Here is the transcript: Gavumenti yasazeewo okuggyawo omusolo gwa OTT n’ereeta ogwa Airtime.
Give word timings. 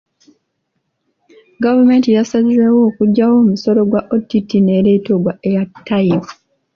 Gavumenti 1.63 2.09
yasazeewo 2.17 2.79
okuggyawo 2.89 3.35
omusolo 3.43 3.81
gwa 3.89 4.01
OTT 4.15 4.49
n’ereeta 4.61 5.09
ogwa 5.17 5.33
Airtime. 5.49 6.19